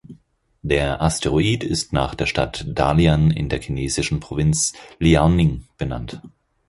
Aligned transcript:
Der 0.63 0.99
Asteroid 1.03 1.63
ist 1.63 1.93
nach 1.93 2.15
der 2.15 2.25
Stadt 2.25 2.65
Dalian 2.67 3.29
in 3.29 3.49
der 3.49 3.61
chinesischen 3.61 4.19
Provinz 4.19 4.73
Liaoning 4.99 5.65
benannt. 5.77 6.23